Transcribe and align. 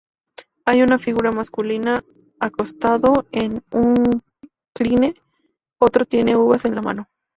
Hay 0.65 0.81
una 0.81 0.97
figura 0.97 1.31
masculina 1.31 2.03
acostado 2.39 3.27
en 3.31 3.63
un 3.69 4.23
Kline, 4.73 5.13
otro 5.79 6.05
tiene 6.05 6.35
uvas 6.35 6.65
en 6.65 6.73
la 6.73 6.81
mano. 6.81 7.07